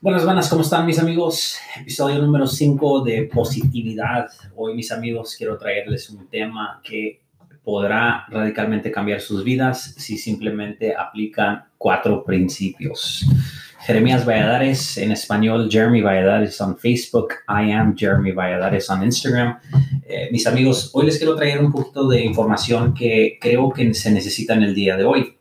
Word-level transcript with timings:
Buenas, 0.00 0.24
buenas, 0.24 0.48
¿cómo 0.48 0.62
están 0.62 0.86
mis 0.86 0.98
amigos? 0.98 1.56
Episodio 1.80 2.20
número 2.20 2.46
5 2.46 3.02
de 3.02 3.24
positividad. 3.24 4.28
Hoy 4.54 4.74
mis 4.74 4.92
amigos 4.92 5.34
quiero 5.36 5.58
traerles 5.58 6.08
un 6.10 6.28
tema 6.28 6.80
que 6.84 7.20
podrá 7.64 8.24
radicalmente 8.28 8.92
cambiar 8.92 9.20
sus 9.20 9.42
vidas 9.42 9.94
si 9.96 10.16
simplemente 10.16 10.94
aplican 10.94 11.64
cuatro 11.76 12.24
principios. 12.24 13.26
Jeremías 13.80 14.24
Valladares 14.24 14.98
en 14.98 15.12
español, 15.12 15.68
Jeremy 15.70 16.00
Valladares 16.00 16.60
on 16.60 16.78
Facebook, 16.78 17.34
I 17.48 17.72
am 17.72 17.96
Jeremy 17.96 18.32
Valladares 18.32 18.88
on 18.90 19.02
Instagram. 19.02 19.58
Eh, 20.04 20.28
mis 20.30 20.46
amigos, 20.46 20.90
hoy 20.94 21.06
les 21.06 21.18
quiero 21.18 21.34
traer 21.34 21.58
un 21.58 21.72
poquito 21.72 22.06
de 22.08 22.24
información 22.24 22.94
que 22.94 23.38
creo 23.40 23.70
que 23.70 23.92
se 23.94 24.12
necesita 24.12 24.54
en 24.54 24.62
el 24.62 24.74
día 24.74 24.96
de 24.96 25.04
hoy. 25.04 25.38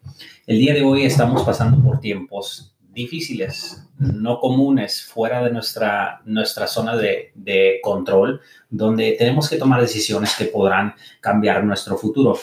El 0.48 0.58
día 0.58 0.74
de 0.74 0.84
hoy 0.84 1.04
estamos 1.04 1.44
pasando 1.44 1.82
por 1.84 2.00
tiempos 2.00 2.74
difíciles, 2.98 3.88
no 4.00 4.40
comunes, 4.40 5.06
fuera 5.06 5.44
de 5.44 5.52
nuestra, 5.52 6.22
nuestra 6.26 6.66
zona 6.68 6.98
de, 6.98 7.80
control, 7.84 8.42
donde 8.70 9.16
tenemos 9.18 9.50
que 9.50 9.58
tomar 9.58 9.80
decisiones 9.80 10.36
que 10.36 10.46
podrán 10.46 10.96
cambiar 11.22 11.64
nuestro 11.64 11.96
futuro. 11.96 12.38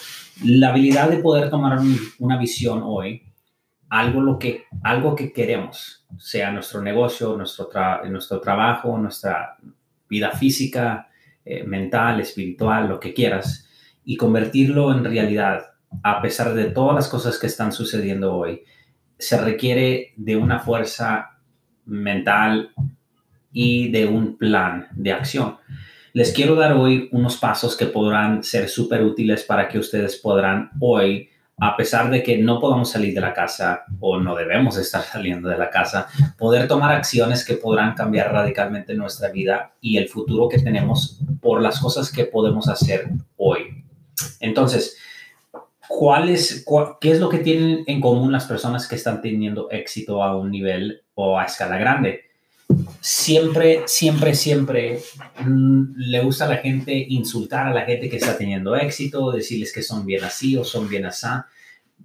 La 0.45 0.71
habilidad 0.71 1.11
de 1.11 1.19
poder 1.19 1.51
tomar 1.51 1.79
un, 1.79 1.99
una 2.21 2.39
visión 2.39 2.83
hoy, 2.85 3.23
algo, 3.91 4.21
lo 4.21 4.39
que, 4.39 4.65
algo 4.83 5.15
que 5.17 5.33
queremos, 5.33 6.07
sea 6.19 6.53
nuestro 6.53 6.81
negocio, 6.81 7.37
nuestro, 7.37 7.69
nuestro 8.09 8.41
trabajo, 8.41 8.97
nuestra 8.97 9.57
vida 10.09 10.31
física, 10.31 11.09
eh, 11.45 11.65
mental, 11.65 12.21
espiritual, 12.21 12.89
lo 12.89 13.01
que 13.01 13.13
quieras, 13.13 13.69
y 14.05 14.17
convertirlo 14.17 14.93
en 14.93 15.05
realidad, 15.05 15.73
a 16.03 16.23
pesar 16.23 16.55
de 16.55 16.67
todas 16.67 16.95
las 16.95 17.09
cosas 17.09 17.39
que 17.39 17.49
están 17.49 17.73
sucediendo 17.73 18.37
hoy 18.37 18.65
se 19.19 19.41
requiere 19.41 20.13
de 20.17 20.37
una 20.37 20.61
fuerza 20.61 21.39
mental 21.87 22.71
y 23.53 23.91
de 23.91 24.07
un 24.07 24.37
plan 24.37 24.89
de 24.93 25.13
acción. 25.13 25.57
Les 26.13 26.33
quiero 26.33 26.55
dar 26.55 26.75
hoy 26.75 27.09
unos 27.13 27.37
pasos 27.37 27.77
que 27.77 27.87
podrán 27.87 28.43
ser 28.45 28.69
súper 28.69 29.03
útiles 29.03 29.43
para 29.45 29.69
que 29.69 29.79
ustedes 29.79 30.17
podrán 30.17 30.71
hoy, 30.81 31.29
a 31.59 31.77
pesar 31.77 32.11
de 32.11 32.23
que 32.23 32.39
no 32.39 32.61
podamos 32.61 32.91
salir 32.91 33.15
de 33.15 33.21
la 33.21 33.33
casa 33.33 33.85
o 34.01 34.21
no 34.21 34.35
debemos 34.37 34.77
estar 34.77 35.03
saliendo 35.13 35.49
de 35.49 35.59
la 35.59 35.71
casa, 35.71 36.09
poder 36.39 36.69
tomar 36.69 36.93
acciones 36.93 37.45
que 37.45 37.55
podrán 37.55 37.95
cambiar 37.95 38.33
radicalmente 38.33 38.95
nuestra 38.95 39.31
vida 39.31 39.73
y 39.81 39.97
el 39.97 40.09
futuro 40.09 40.49
que 40.49 40.59
tenemos 40.59 41.21
por 41.41 41.61
las 41.61 41.81
cosas 41.81 42.13
que 42.13 42.25
podemos 42.25 42.69
hacer 42.69 43.09
hoy. 43.37 43.85
Entonces, 44.41 44.97
¿cuál 45.89 46.29
es, 46.29 46.65
¿qué 47.01 47.11
es 47.11 47.21
lo 47.21 47.29
que 47.29 47.39
tienen 47.39 47.85
en 47.87 48.01
común 48.01 48.33
las 48.33 48.47
personas 48.47 48.89
que 48.89 48.95
están 48.95 49.21
teniendo 49.21 49.71
éxito 49.71 50.23
a 50.23 50.37
un 50.37 50.51
nivel 50.51 51.03
o 51.15 51.39
a 51.39 51.45
escala 51.45 51.79
grande? 51.79 52.23
Siempre, 53.01 53.83
siempre, 53.87 54.35
siempre 54.35 55.01
mm, 55.45 55.95
le 55.97 56.21
gusta 56.23 56.47
a 56.47 56.49
la 56.49 56.57
gente 56.57 56.95
insultar 57.09 57.67
a 57.67 57.75
la 57.75 57.83
gente 57.83 58.09
que 58.09 58.17
está 58.17 58.37
teniendo 58.37 58.75
éxito, 58.75 59.31
decirles 59.31 59.73
que 59.73 59.83
son 59.83 60.07
bien 60.07 60.25
así 60.25 60.57
o 60.57 60.65
son 60.65 60.89
bien 60.89 61.05
así. 61.05 61.27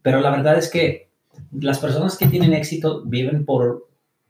Pero 0.02 0.22
la 0.22 0.32
verdad 0.32 0.58
es 0.58 0.70
que 0.70 1.10
las 1.52 1.80
personas 1.80 2.18
que 2.18 2.28
tienen 2.28 2.54
éxito 2.54 3.04
viven 3.06 3.46
por 3.46 3.88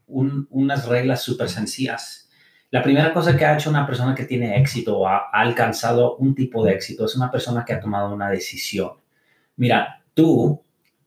unas 0.08 0.88
reglas 0.88 1.22
súper 1.22 1.50
sencillas. 1.50 2.30
La 2.72 2.84
primera 2.84 3.14
cosa 3.14 3.36
que 3.36 3.46
ha 3.46 3.56
hecho 3.56 3.70
una 3.70 3.86
persona 3.86 4.14
que 4.14 4.26
tiene 4.26 4.60
éxito 4.60 5.00
o 5.00 5.08
ha 5.08 5.30
alcanzado 5.34 6.16
un 6.18 6.36
tipo 6.36 6.64
de 6.64 6.74
éxito 6.74 7.06
es 7.06 7.16
una 7.16 7.32
persona 7.32 7.66
que 7.66 7.74
ha 7.74 7.80
tomado 7.80 8.14
una 8.14 8.30
decisión 8.30 8.92
mira, 9.60 10.02
tú 10.16 10.64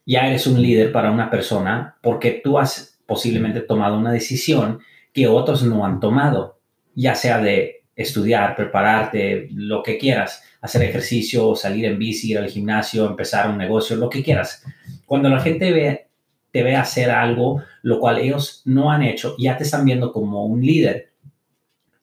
ya 0.06 0.28
eres 0.28 0.46
un 0.46 0.60
líder 0.60 0.92
para 0.92 1.10
una 1.10 1.30
persona 1.30 1.96
porque 2.02 2.40
tú 2.44 2.58
has 2.58 3.00
posiblemente 3.06 3.60
tomado 3.60 3.98
una 3.98 4.12
decisión 4.12 4.80
que 5.12 5.26
otros 5.26 5.62
no 5.62 5.84
han 5.84 6.00
tomado, 6.00 6.60
ya 6.94 7.14
sea 7.14 7.38
de 7.38 7.82
estudiar, 7.96 8.54
prepararte, 8.54 9.48
lo 9.52 9.82
que 9.82 9.98
quieras, 9.98 10.42
hacer 10.60 10.82
ejercicio, 10.82 11.54
salir 11.54 11.84
en 11.86 11.98
bici, 11.98 12.30
ir 12.30 12.38
al 12.38 12.48
gimnasio, 12.48 13.06
empezar 13.06 13.50
un 13.50 13.58
negocio, 13.58 13.96
lo 13.96 14.08
que 14.08 14.22
quieras. 14.22 14.64
Cuando 15.06 15.28
la 15.28 15.40
gente 15.40 15.72
ve, 15.72 16.06
te 16.50 16.62
ve 16.62 16.76
hacer 16.76 17.10
algo, 17.10 17.62
lo 17.82 17.98
cual 17.98 18.18
ellos 18.18 18.62
no 18.64 18.90
han 18.90 19.02
hecho, 19.02 19.34
ya 19.38 19.56
te 19.56 19.64
están 19.64 19.84
viendo 19.84 20.12
como 20.12 20.46
un 20.46 20.64
líder 20.64 21.12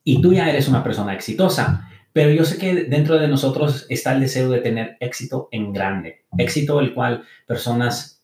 y 0.03 0.21
tú 0.21 0.33
ya 0.33 0.49
eres 0.49 0.67
una 0.67 0.83
persona 0.83 1.13
exitosa. 1.13 1.88
Pero 2.13 2.31
yo 2.31 2.43
sé 2.43 2.57
que 2.57 2.85
dentro 2.85 3.19
de 3.19 3.27
nosotros 3.27 3.85
está 3.89 4.13
el 4.13 4.21
deseo 4.21 4.49
de 4.49 4.59
tener 4.59 4.97
éxito 4.99 5.47
en 5.51 5.71
grande, 5.73 6.25
éxito 6.37 6.79
el 6.79 6.93
cual 6.93 7.23
personas 7.45 8.23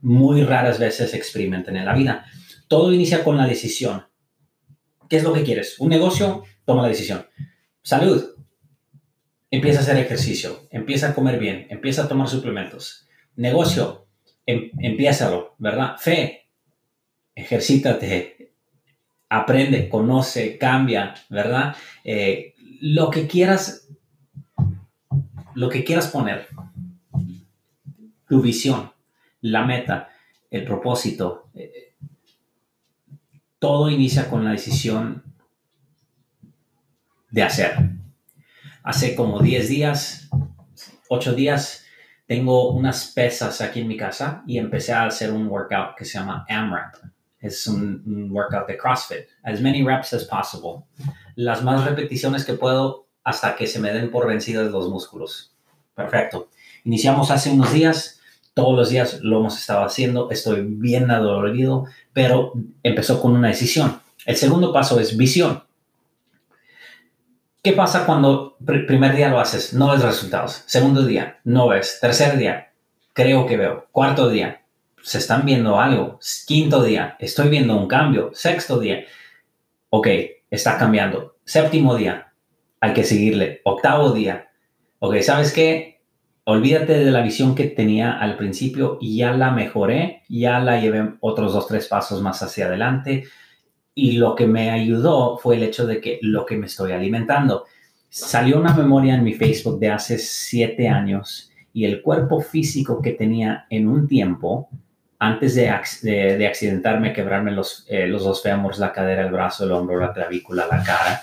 muy 0.00 0.44
raras 0.44 0.78
veces 0.78 1.14
experimentan 1.14 1.76
en 1.76 1.84
la 1.84 1.94
vida. 1.94 2.24
Todo 2.68 2.92
inicia 2.92 3.24
con 3.24 3.36
la 3.36 3.46
decisión. 3.46 4.06
¿Qué 5.08 5.16
es 5.16 5.24
lo 5.24 5.32
que 5.32 5.42
quieres? 5.42 5.78
¿Un 5.80 5.88
negocio? 5.88 6.44
Toma 6.64 6.82
la 6.82 6.88
decisión. 6.88 7.26
Salud. 7.82 8.36
Empieza 9.50 9.80
a 9.80 9.82
hacer 9.82 9.96
ejercicio, 9.96 10.68
empieza 10.70 11.08
a 11.08 11.14
comer 11.14 11.40
bien, 11.40 11.66
empieza 11.70 12.04
a 12.04 12.08
tomar 12.08 12.28
suplementos. 12.28 13.08
Negocio, 13.34 14.06
em, 14.46 14.70
empiézalo, 14.78 15.56
¿verdad? 15.58 15.96
Fe, 15.98 16.46
ejercítate, 17.34 18.52
aprende, 19.28 19.88
conoce, 19.88 20.56
cambia, 20.56 21.14
¿verdad? 21.28 21.74
Eh, 22.04 22.54
lo 22.80 23.10
que 23.10 23.26
quieras, 23.26 23.88
lo 25.54 25.68
que 25.68 25.84
quieras 25.84 26.08
poner, 26.08 26.48
tu 28.26 28.40
visión, 28.40 28.90
la 29.42 29.64
meta, 29.64 30.08
el 30.50 30.64
propósito, 30.64 31.50
eh, 31.54 31.94
todo 33.58 33.90
inicia 33.90 34.28
con 34.30 34.44
la 34.44 34.52
decisión 34.52 35.22
de 37.30 37.42
hacer. 37.42 37.76
Hace 38.82 39.14
como 39.14 39.40
10 39.40 39.68
días, 39.68 40.30
8 41.08 41.34
días, 41.34 41.84
tengo 42.26 42.70
unas 42.70 43.08
pesas 43.08 43.60
aquí 43.60 43.80
en 43.80 43.88
mi 43.88 43.96
casa 43.96 44.42
y 44.46 44.56
empecé 44.56 44.92
a 44.92 45.04
hacer 45.04 45.32
un 45.32 45.48
workout 45.48 45.96
que 45.96 46.04
se 46.04 46.18
llama 46.18 46.46
AMRAP. 46.48 46.94
Es 47.40 47.66
un, 47.66 48.02
un 48.06 48.30
workout 48.30 48.66
de 48.68 48.76
CrossFit. 48.76 49.26
As 49.42 49.60
many 49.60 49.82
reps 49.82 50.12
as 50.12 50.24
possible 50.24 50.86
las 51.40 51.62
más 51.62 51.86
repeticiones 51.86 52.44
que 52.44 52.52
puedo 52.52 53.06
hasta 53.24 53.56
que 53.56 53.66
se 53.66 53.80
me 53.80 53.92
den 53.92 54.10
por 54.10 54.26
vencidas 54.26 54.70
los 54.70 54.90
músculos. 54.90 55.54
Perfecto. 55.94 56.48
Iniciamos 56.84 57.30
hace 57.30 57.50
unos 57.50 57.72
días, 57.72 58.20
todos 58.52 58.76
los 58.76 58.90
días 58.90 59.20
lo 59.22 59.38
hemos 59.38 59.58
estado 59.58 59.84
haciendo, 59.84 60.30
estoy 60.30 60.62
bien 60.62 61.10
adolorido, 61.10 61.86
pero 62.12 62.52
empezó 62.82 63.22
con 63.22 63.32
una 63.32 63.48
decisión. 63.48 64.00
El 64.26 64.36
segundo 64.36 64.70
paso 64.72 65.00
es 65.00 65.16
visión. 65.16 65.62
¿Qué 67.62 67.72
pasa 67.72 68.04
cuando 68.04 68.56
primer 68.58 69.16
día 69.16 69.30
lo 69.30 69.40
haces? 69.40 69.72
No 69.72 69.92
ves 69.92 70.02
resultados. 70.02 70.62
Segundo 70.66 71.04
día, 71.06 71.40
no 71.44 71.68
ves. 71.68 71.98
Tercer 72.00 72.36
día, 72.36 72.72
creo 73.14 73.46
que 73.46 73.56
veo. 73.56 73.86
Cuarto 73.92 74.28
día, 74.28 74.62
se 75.02 75.18
están 75.18 75.46
viendo 75.46 75.80
algo. 75.80 76.18
Quinto 76.46 76.82
día, 76.82 77.16
estoy 77.18 77.48
viendo 77.48 77.76
un 77.76 77.88
cambio. 77.88 78.30
Sexto 78.34 78.78
día, 78.78 79.04
ok, 79.88 80.06
está 80.50 80.76
cambiando. 80.78 81.36
Séptimo 81.44 81.96
día, 81.96 82.32
hay 82.80 82.92
que 82.92 83.04
seguirle. 83.04 83.60
Octavo 83.64 84.12
día, 84.12 84.50
ok, 84.98 85.20
¿sabes 85.20 85.52
qué? 85.52 86.00
Olvídate 86.44 87.04
de 87.04 87.10
la 87.10 87.22
visión 87.22 87.54
que 87.54 87.64
tenía 87.64 88.18
al 88.18 88.36
principio 88.36 88.98
y 89.00 89.18
ya 89.18 89.32
la 89.32 89.50
mejoré, 89.50 90.22
ya 90.28 90.58
la 90.58 90.80
llevé 90.80 91.14
otros 91.20 91.52
dos, 91.52 91.68
tres 91.68 91.86
pasos 91.86 92.22
más 92.22 92.42
hacia 92.42 92.66
adelante. 92.66 93.24
Y 93.94 94.12
lo 94.12 94.34
que 94.34 94.46
me 94.46 94.70
ayudó 94.70 95.36
fue 95.38 95.56
el 95.56 95.62
hecho 95.62 95.86
de 95.86 96.00
que 96.00 96.18
lo 96.22 96.46
que 96.46 96.56
me 96.56 96.66
estoy 96.66 96.92
alimentando. 96.92 97.66
Salió 98.08 98.58
una 98.58 98.74
memoria 98.74 99.14
en 99.14 99.22
mi 99.22 99.34
Facebook 99.34 99.78
de 99.78 99.90
hace 99.90 100.18
siete 100.18 100.88
años 100.88 101.52
y 101.72 101.84
el 101.84 102.02
cuerpo 102.02 102.40
físico 102.40 103.00
que 103.00 103.12
tenía 103.12 103.66
en 103.70 103.86
un 103.86 104.08
tiempo 104.08 104.68
antes 105.22 105.54
de, 105.54 105.70
de, 106.02 106.46
accidentarme, 106.46 107.12
quebrarme 107.12 107.52
los, 107.52 107.84
eh, 107.88 108.06
los 108.06 108.24
dos 108.24 108.42
fémurs, 108.42 108.78
la 108.78 108.90
cadera, 108.90 109.26
el 109.26 109.30
brazo, 109.30 109.64
el 109.64 109.72
hombro, 109.72 110.00
la 110.00 110.14
clavícula, 110.14 110.66
la 110.66 110.82
cara, 110.82 111.22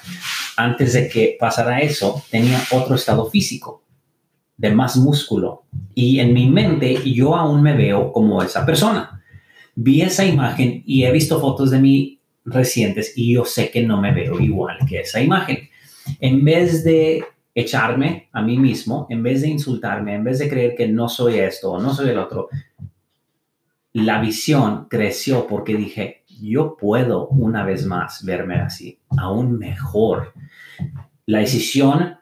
antes 0.55 0.94
de 0.94 1.09
que 1.09 1.35
pasara 1.39 1.79
eso, 1.79 2.23
tenía 2.29 2.59
otro 2.71 2.94
estado 2.94 3.27
físico, 3.27 3.83
de 4.55 4.69
más 4.69 4.97
músculo. 4.97 5.63
Y 5.95 6.19
en 6.19 6.31
mi 6.31 6.47
mente 6.47 7.01
yo 7.11 7.35
aún 7.35 7.63
me 7.63 7.75
veo 7.75 8.13
como 8.13 8.44
esa 8.44 8.63
persona. 8.67 9.23
Vi 9.73 10.03
esa 10.03 10.23
imagen 10.25 10.83
y 10.85 11.03
he 11.03 11.11
visto 11.11 11.39
fotos 11.39 11.71
de 11.71 11.79
mí 11.79 12.21
recientes 12.45 13.13
y 13.15 13.33
yo 13.33 13.45
sé 13.45 13.71
que 13.71 13.81
no 13.81 13.99
me 13.99 14.13
veo 14.13 14.39
igual 14.39 14.77
que 14.88 14.99
esa 14.99 15.19
imagen. 15.19 15.69
En 16.19 16.45
vez 16.45 16.83
de 16.83 17.23
echarme 17.55 18.29
a 18.31 18.44
mí 18.44 18.59
mismo, 18.59 19.07
en 19.09 19.23
vez 19.23 19.41
de 19.41 19.47
insultarme, 19.47 20.13
en 20.13 20.23
vez 20.23 20.38
de 20.38 20.47
creer 20.49 20.75
que 20.75 20.88
no 20.88 21.09
soy 21.09 21.39
esto 21.39 21.71
o 21.71 21.81
no 21.81 21.95
soy 21.95 22.09
el 22.09 22.19
otro, 22.19 22.49
la 24.03 24.19
visión 24.19 24.88
creció 24.89 25.47
porque 25.47 25.75
dije, 25.75 26.23
yo 26.27 26.77
puedo 26.77 27.27
una 27.29 27.63
vez 27.63 27.85
más 27.85 28.23
verme 28.23 28.55
así, 28.55 28.99
aún 29.17 29.57
mejor. 29.57 30.33
La 31.25 31.39
decisión 31.39 32.17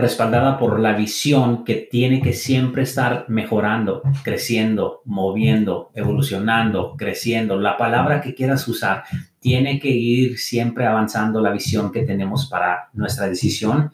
respaldada 0.00 0.58
por 0.58 0.80
la 0.80 0.94
visión 0.94 1.62
que 1.64 1.74
tiene 1.74 2.22
que 2.22 2.32
siempre 2.32 2.82
estar 2.82 3.26
mejorando, 3.28 4.02
creciendo, 4.24 5.02
moviendo, 5.04 5.90
evolucionando, 5.94 6.96
creciendo. 6.96 7.58
La 7.58 7.76
palabra 7.76 8.22
que 8.22 8.34
quieras 8.34 8.66
usar 8.66 9.04
tiene 9.40 9.78
que 9.78 9.90
ir 9.90 10.38
siempre 10.38 10.86
avanzando 10.86 11.42
la 11.42 11.52
visión 11.52 11.92
que 11.92 12.02
tenemos 12.02 12.48
para 12.48 12.88
nuestra 12.94 13.28
decisión 13.28 13.92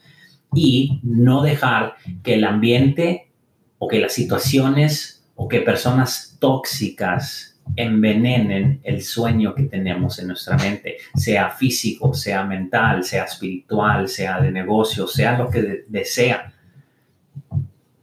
y 0.54 1.00
no 1.02 1.43
dejar 1.43 1.96
que 2.22 2.34
el 2.34 2.44
ambiente 2.44 3.32
o 3.78 3.88
que 3.88 4.00
las 4.00 4.12
situaciones 4.12 5.15
o 5.36 5.46
que 5.46 5.60
personas 5.60 6.36
tóxicas 6.40 7.56
envenenen 7.74 8.80
el 8.84 9.02
sueño 9.02 9.54
que 9.54 9.64
tenemos 9.64 10.18
en 10.18 10.28
nuestra 10.28 10.56
mente, 10.56 10.98
sea 11.14 11.50
físico, 11.50 12.14
sea 12.14 12.44
mental, 12.44 13.04
sea 13.04 13.24
espiritual, 13.24 14.08
sea 14.08 14.40
de 14.40 14.50
negocio, 14.50 15.06
sea 15.06 15.36
lo 15.36 15.50
que 15.50 15.84
desea, 15.88 16.52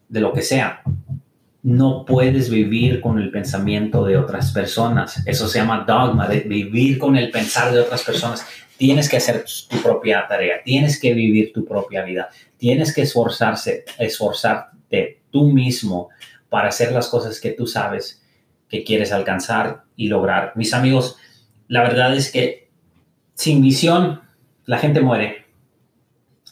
de 0.10 0.20
lo 0.20 0.34
que 0.34 0.42
sea. 0.42 0.82
No 1.64 2.04
puedes 2.06 2.50
vivir 2.50 3.00
con 3.00 3.20
el 3.20 3.32
pensamiento 3.32 4.06
de 4.06 4.18
otras 4.18 4.52
personas. 4.52 5.26
Eso 5.26 5.48
se 5.48 5.60
llama 5.60 5.86
dogma, 5.88 6.28
de 6.28 6.42
vivir 6.42 7.00
con 7.00 7.16
el 7.16 7.32
pensar 7.32 7.74
de 7.74 7.80
otras 7.80 8.04
personas. 8.04 8.46
Tienes 8.78 9.08
que 9.08 9.18
hacer 9.18 9.46
tu 9.70 9.82
propia 9.82 10.26
tarea, 10.28 10.58
tienes 10.64 11.00
que 11.00 11.14
vivir 11.14 11.54
tu 11.54 11.64
propia 11.64 12.04
vida, 12.04 12.30
tienes 12.58 12.94
que 12.94 13.04
esforzarse, 13.04 13.86
esforzarte 13.98 15.22
tú 15.32 15.48
mismo 15.48 16.10
para 16.54 16.70
hacer 16.70 16.92
las 16.92 17.08
cosas 17.08 17.40
que 17.40 17.50
tú 17.50 17.66
sabes 17.66 18.24
que 18.70 18.84
quieres 18.84 19.12
alcanzar 19.12 19.86
y 19.96 20.08
lograr. 20.08 20.52
Mis 20.54 20.76
amigos, 20.76 21.18
la 21.68 21.82
verdad 21.82 22.16
es 22.16 22.32
que 22.32 22.70
sin 23.34 23.60
visión 23.64 24.22
la 24.66 24.78
gente 24.78 25.02
muere. 25.02 25.48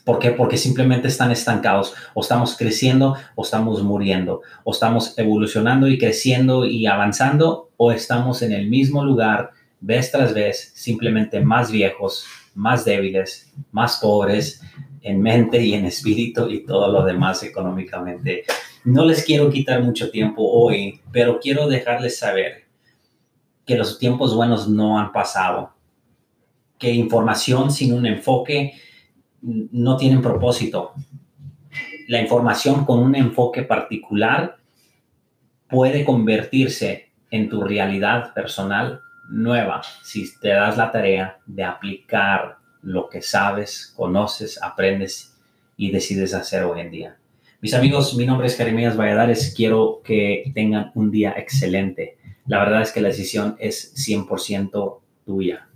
¿Por 0.03 0.17
qué? 0.17 0.31
Porque 0.31 0.57
simplemente 0.57 1.07
están 1.07 1.29
estancados. 1.29 1.93
O 2.15 2.21
estamos 2.21 2.57
creciendo 2.57 3.15
o 3.35 3.43
estamos 3.43 3.83
muriendo. 3.83 4.41
O 4.63 4.71
estamos 4.71 5.15
evolucionando 5.19 5.87
y 5.87 5.99
creciendo 5.99 6.65
y 6.65 6.87
avanzando 6.87 7.69
o 7.77 7.91
estamos 7.91 8.41
en 8.41 8.53
el 8.53 8.69
mismo 8.69 9.05
lugar 9.05 9.51
vez 9.81 10.11
tras 10.11 10.33
vez, 10.33 10.71
simplemente 10.73 11.41
más 11.41 11.69
viejos, 11.71 12.25
más 12.55 12.85
débiles, 12.85 13.53
más 13.71 13.97
pobres 13.97 14.63
en 15.01 15.21
mente 15.21 15.61
y 15.61 15.73
en 15.73 15.85
espíritu 15.85 16.47
y 16.49 16.65
todo 16.65 16.91
lo 16.91 17.03
demás 17.03 17.43
económicamente 17.43 18.43
no 18.83 19.05
les 19.05 19.23
quiero 19.23 19.49
quitar 19.49 19.83
mucho 19.83 20.09
tiempo 20.09 20.43
hoy, 20.43 21.01
pero 21.11 21.39
quiero 21.39 21.67
dejarles 21.67 22.17
saber 22.17 22.65
que 23.65 23.77
los 23.77 23.99
tiempos 23.99 24.35
buenos 24.35 24.67
no 24.67 24.99
han 24.99 25.11
pasado, 25.11 25.73
que 26.79 26.91
información 26.91 27.71
sin 27.71 27.93
un 27.93 28.05
enfoque 28.05 28.73
no 29.41 29.97
tiene 29.97 30.19
propósito. 30.19 30.93
La 32.07 32.21
información 32.21 32.85
con 32.85 32.99
un 32.99 33.15
enfoque 33.15 33.61
particular 33.61 34.57
puede 35.69 36.03
convertirse 36.03 37.11
en 37.29 37.49
tu 37.49 37.63
realidad 37.63 38.33
personal 38.33 39.01
nueva 39.29 39.81
si 40.03 40.27
te 40.39 40.49
das 40.49 40.75
la 40.75 40.91
tarea 40.91 41.37
de 41.45 41.63
aplicar 41.63 42.57
lo 42.81 43.09
que 43.09 43.21
sabes, 43.21 43.93
conoces, 43.95 44.61
aprendes 44.61 45.37
y 45.77 45.91
decides 45.91 46.33
hacer 46.33 46.63
hoy 46.63 46.81
en 46.81 46.91
día. 46.91 47.17
Mis 47.61 47.73
amigos, 47.73 48.15
mi 48.15 48.25
nombre 48.25 48.47
es 48.47 48.57
Jeremías 48.57 48.97
Valladares. 48.97 49.53
Quiero 49.55 50.01
que 50.03 50.51
tengan 50.55 50.91
un 50.95 51.11
día 51.11 51.35
excelente. 51.37 52.17
La 52.47 52.59
verdad 52.59 52.81
es 52.81 52.91
que 52.91 53.01
la 53.01 53.09
decisión 53.09 53.55
es 53.59 53.93
100% 53.95 54.99
tuya. 55.25 55.67